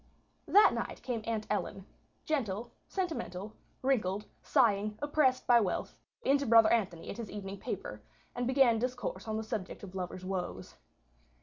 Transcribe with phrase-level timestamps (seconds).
[0.47, 1.85] That night came Aunt Ellen,
[2.25, 3.53] gentle, sentimental,
[3.83, 5.93] wrinkled, sighing, oppressed by wealth,
[6.23, 8.01] in to Brother Anthony at his evening paper,
[8.33, 10.73] and began discourse on the subject of lovers' woes.